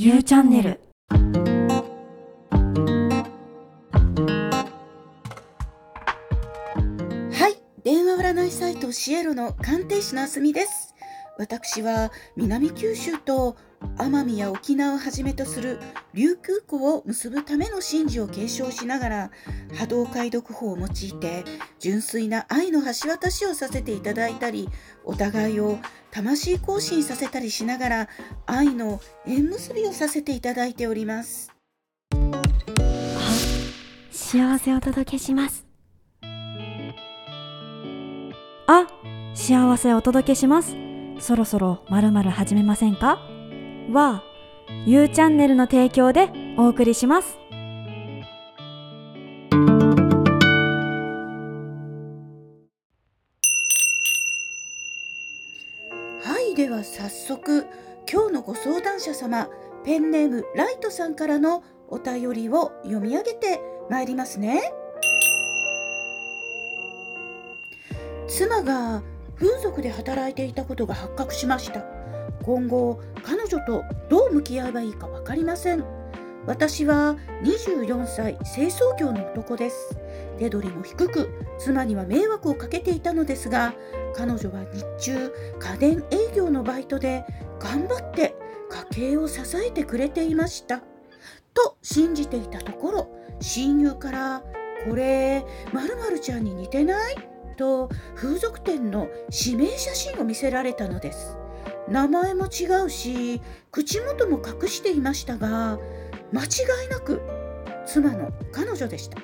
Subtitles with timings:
[0.00, 0.80] ゆうチャンネル
[7.32, 10.94] はい、電話占いサイトシエロの鑑定士のあすみです。
[11.36, 13.56] 私は南九州と
[13.96, 15.78] 奄美や沖縄をはじめとする
[16.14, 19.30] 琉球湖を結ぶための神事を継承しながら
[19.74, 21.44] 波動解読法を用いて
[21.78, 24.68] 純粋な愛の橋渡しをさせていただいたり
[25.04, 25.78] お互いを
[26.10, 28.08] 魂更新させたりしながら
[28.46, 31.52] 愛の縁結びをさせていただいております。
[34.10, 35.66] 幸せをお届けします。
[38.66, 38.86] あ
[39.34, 40.76] 幸せをお届けします。
[41.20, 43.37] そろそろまるまる始めませんか？
[43.90, 44.22] は
[44.84, 46.28] ゆうチャンネルの提供で
[46.58, 47.38] お送りします。
[56.22, 57.66] はいでは早速
[58.10, 59.48] 今日のご相談者様
[59.84, 64.70] ペンネームライトさんからのお便りを読み上げてまいりますね。
[68.26, 69.02] 妻が
[69.36, 71.97] 風俗で働いていたことが発覚しました。
[72.44, 75.84] 今後彼女とどう向き合えばいいか分かりません。
[76.46, 79.98] 私は24歳清掃業の男です。
[80.38, 81.28] 手取りも低く
[81.58, 83.74] 妻には迷惑をかけていたのですが
[84.14, 87.24] 彼女は日中家電営業のバイトで
[87.58, 88.34] 頑張って
[88.70, 90.80] 家計を支えてくれていました。
[91.52, 93.08] と信じていたところ
[93.40, 94.42] 親友から
[94.88, 97.16] 「これ〇〇ちゃんに似てない?」
[97.58, 101.36] と風俗店の指名写真を見せられたのです。
[101.90, 105.78] 名前も違うし口元も隠していましたが
[106.32, 107.20] 間違いなく
[107.86, 109.18] 妻の彼女でした。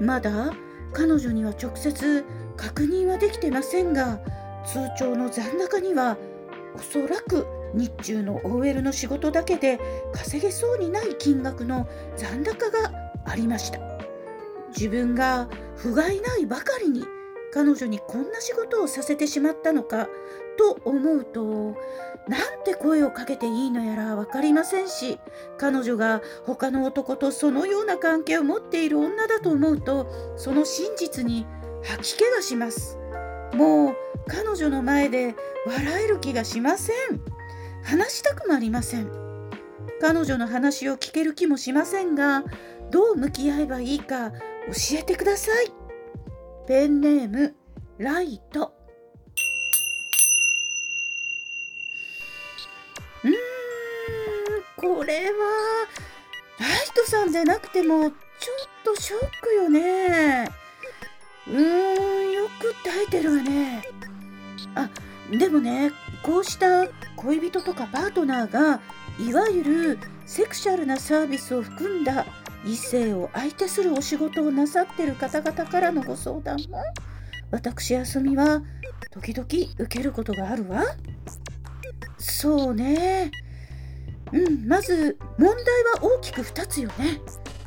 [0.00, 0.52] まだ
[0.92, 2.24] 彼女には直接
[2.56, 4.20] 確認はできてませんが
[4.64, 6.16] 通帳の残高には
[6.74, 9.80] おそらく日中の OL の仕事だけで
[10.12, 12.92] 稼げそうにない金額の残高が
[13.24, 13.80] ありました。
[14.68, 17.04] 自分が不甲斐ないばかりに
[17.52, 20.08] 彼女にこんな仕事をさせてしまったのか
[20.56, 21.76] と思うと
[22.28, 25.18] なんて声をかけていいのやら分かりませんし
[25.58, 30.06] 彼女が他の男とそのような関係を持っている女だと思うと
[30.36, 31.46] その真実に
[31.84, 32.98] 吐き気がします。
[33.54, 35.34] もう彼女の前で
[35.66, 36.96] 笑える気がしません。
[37.82, 39.10] 話したくもありません。
[40.00, 42.42] 彼女の話を聞ける気もしませんが
[42.90, 44.38] どう向き合えばいいか教
[44.98, 45.72] えてください。
[46.66, 47.54] ペンネーム
[47.98, 48.72] ライト。
[54.84, 55.86] これは
[56.60, 58.14] ライトさんでなくてもちょっ
[58.84, 60.50] とショックよね。
[61.48, 63.82] うーんよく耐えてるわね。
[64.74, 64.90] あ
[65.30, 65.90] でもね
[66.22, 66.86] こうした
[67.16, 68.80] 恋人とかパートナーが
[69.18, 72.26] いわゆるセクシャルなサービスを含んだ
[72.66, 76.82] 異性を相手するお仕事をなさってる方々からのご相談も
[77.50, 78.62] 私あすみは
[79.10, 79.46] 時々
[79.78, 80.84] 受けることがあるわ。
[82.18, 83.30] そうね。
[84.34, 87.20] うんまず問題は大きく2つよね。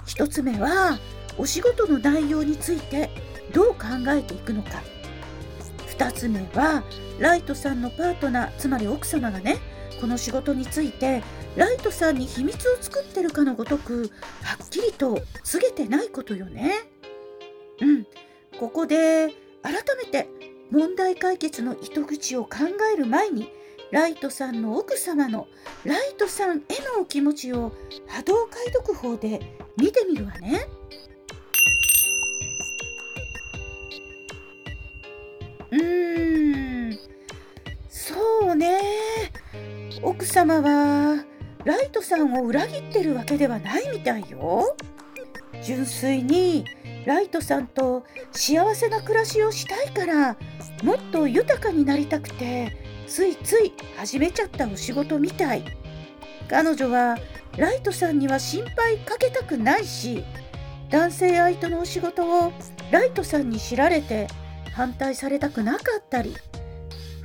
[0.06, 1.00] 1つ目は
[1.38, 3.10] お仕事の内容について
[3.54, 4.84] どう考えていくのか。
[5.98, 6.84] 2つ目は
[7.20, 9.58] ライトさんのパートナーつまり奥様がね
[10.02, 11.24] この仕事について
[11.56, 14.12] ライトさんに秘密を作ってるかのごとく
[14.44, 16.74] はっきりと告げてないことよね。
[17.80, 18.06] うん、
[18.60, 19.30] ここで
[19.64, 20.28] 改めて
[20.70, 22.58] 問題解決の糸口を考
[22.94, 23.52] える前に
[23.92, 25.48] ライトさんの奥様の
[25.86, 26.58] ライトさんへ
[26.96, 27.72] のお気持ちを
[28.08, 29.40] 波動解読法で
[29.78, 30.68] 見てみるわね。
[35.72, 37.00] うーん。
[37.88, 38.82] そうね。
[40.04, 41.24] 奥様は
[41.64, 44.76] ライトさんを裏切ってるわけではないみたいよ。
[45.64, 46.66] 純粋に
[47.06, 50.38] ライトさんと幸せな暮らしをしたいから
[50.84, 55.64] もっと豊かになりたくてついつい始めちゃったお仕事みたい。
[56.50, 57.18] 彼女は
[57.58, 60.24] ライトさんには心配かけたくないし
[60.90, 62.54] 男性相手のお仕事を
[62.92, 64.28] ライトさんに知られて
[64.74, 66.36] 反対されたくなかったり。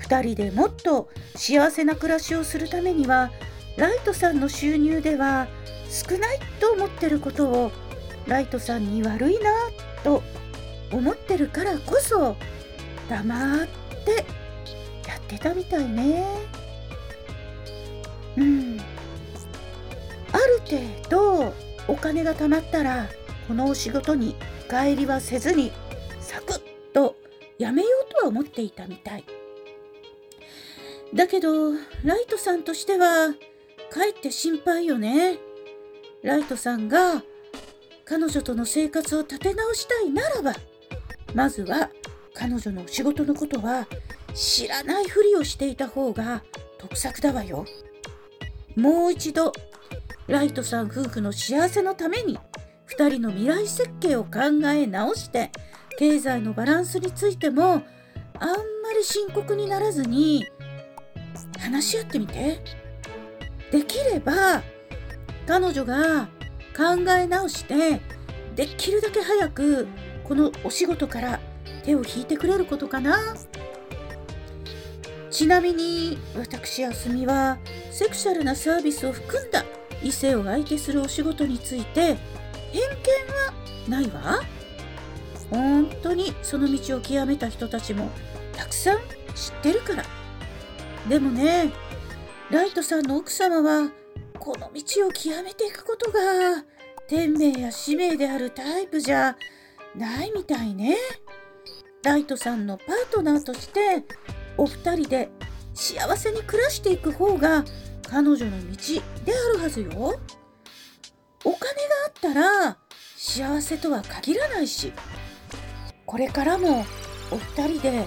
[0.00, 3.30] 2人でもっと幸せな暮らしをするためには
[3.76, 5.46] ライトさんの収入では
[5.88, 7.72] 少ないと思ってることを
[8.26, 9.52] ライトさんに悪いな
[10.02, 10.22] と
[10.92, 12.36] 思ってるからこそ
[13.08, 13.66] 黙っ
[14.04, 14.24] て
[15.36, 16.24] ってたみたいね。
[18.36, 18.80] うん。
[20.32, 21.54] ある程度
[21.88, 23.08] お金が貯まったら
[23.48, 24.36] このお仕事に
[24.68, 25.72] 帰りはせずに
[26.20, 26.60] サクッ
[26.92, 27.16] と
[27.58, 29.24] やめようとは思っていたみたい。
[31.14, 31.72] だけど
[32.04, 33.34] ライトさんとしては
[33.90, 35.38] かえって心配よね。
[36.22, 37.22] ライトさんが
[38.04, 40.54] 彼女との生活を立て直したいならば、
[41.34, 41.90] まずは
[42.34, 43.86] 彼女の仕事のことは
[44.34, 46.42] 知らないふりをしていた方が
[46.78, 47.64] 得策だわよ。
[48.76, 49.52] もう一度、
[50.26, 52.38] ライトさん夫婦の幸せのために
[52.88, 55.50] 2人の未来設計を考え直して
[55.98, 57.82] 経済のバランスについてもあんま
[58.96, 60.46] り深刻にならずに
[61.58, 62.82] 話し合ってみて。
[63.72, 64.62] できれば
[65.46, 66.28] 彼女が
[66.76, 68.00] 考え直して
[68.54, 69.88] できるだけ早く
[70.24, 71.40] このお仕事から
[71.82, 73.34] 手を引いてくれることかな
[75.32, 77.56] ちなみに私あすみは
[77.90, 79.64] セクシャルなサービスを含んだ
[80.02, 82.16] 異性を相手するお仕事について
[82.70, 82.82] 偏
[83.88, 84.40] 見はないわ
[85.50, 88.10] 本当にその道を極めた人たちも
[88.54, 88.98] たくさん
[89.34, 90.04] 知ってるから
[91.08, 91.72] でもね
[92.50, 93.90] ライトさんの奥様は
[94.38, 96.18] この道を極めていくことが
[97.08, 99.36] 天命や使命であるタイプじゃ
[99.96, 100.96] ないみたいね。
[102.02, 104.02] ライトさんのパートナーとして
[104.56, 105.30] お二人で
[105.74, 107.64] 幸せに暮らしていく方が
[108.08, 108.76] 彼女の道
[109.24, 109.90] であるはずよ。
[111.44, 111.70] お金が
[112.06, 112.76] あったら
[113.16, 114.92] 幸せとは限らないし、
[116.06, 116.84] これからも
[117.30, 118.06] お二人で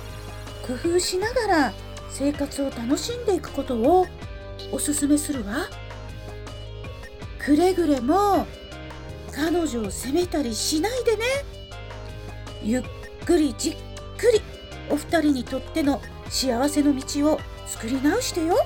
[0.66, 1.74] 工夫しながら
[2.10, 4.06] 生活を楽しんでいくことを
[4.72, 5.68] おすすめするわ。
[7.40, 8.48] くれぐれも
[9.32, 11.24] 彼女を責めたりしないでね
[12.64, 12.84] ゆっ
[13.24, 13.76] くりじっ
[14.18, 14.42] くり
[14.90, 18.58] お二人にとっての幸せの道を作り直してよ。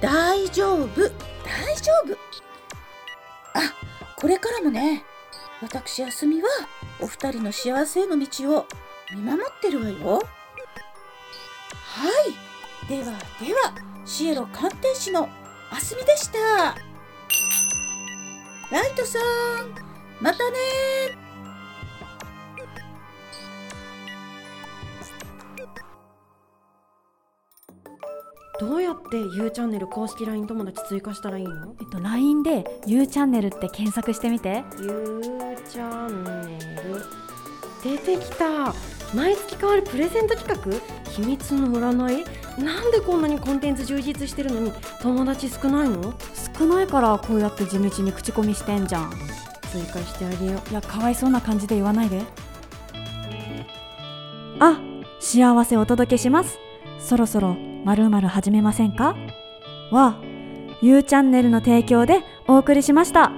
[0.00, 0.88] 大丈夫。
[1.44, 2.14] 大丈夫。
[3.54, 3.72] あ
[4.16, 5.04] これからもね。
[5.62, 6.48] 私あすみは
[7.00, 8.66] お二人の幸せへの道を
[9.14, 10.22] 見守ってるわよ。
[11.72, 12.88] はい。
[12.88, 13.04] では
[13.40, 13.74] では
[14.04, 15.28] シエロ鑑定士の
[15.70, 16.38] あすみでした。
[18.70, 19.22] ライトさん、
[20.20, 20.56] またね
[28.60, 31.74] どうやって U チャンネル公式 LINE 友達追加したらいいの？
[31.80, 35.12] えっと LINE で U チャンネルって検索してみて ?U
[35.68, 36.30] チャンネ
[36.84, 37.02] ル。
[37.82, 38.72] 出てきた。
[39.12, 41.10] 毎月変わるプレゼント企画？
[41.10, 42.24] 秘密の占い？
[42.62, 44.72] なんでこんなにコンテンツ充実してるのに
[45.02, 46.14] 友達少ないの？
[46.56, 49.10] 少ないからこうやって地道に口コミしてんじゃん。
[49.72, 52.22] 追加してあげよいやかわいそうな感じで言わないで。
[54.60, 54.78] あ
[55.18, 56.58] 幸せお届けします。
[57.00, 59.14] そろそろまるまる始めませんか？
[59.90, 60.16] は
[60.80, 63.30] ゆうチャンネルの提供でお送りしました。